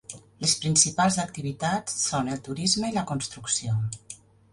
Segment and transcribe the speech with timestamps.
[0.43, 3.75] Les principals activitats són el turisme i la construcció.